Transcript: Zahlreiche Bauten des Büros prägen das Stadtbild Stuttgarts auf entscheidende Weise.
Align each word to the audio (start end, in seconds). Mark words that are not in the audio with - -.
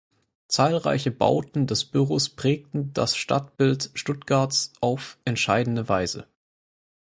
Zahlreiche 0.47 1.11
Bauten 1.11 1.67
des 1.67 1.85
Büros 1.85 2.29
prägen 2.29 2.91
das 2.93 3.15
Stadtbild 3.15 3.91
Stuttgarts 3.93 4.73
auf 4.81 5.19
entscheidende 5.25 5.89
Weise. 5.89 6.25